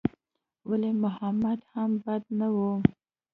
[0.69, 2.57] ولي محمد هم بد نه و.